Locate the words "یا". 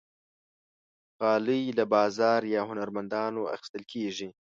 2.53-2.61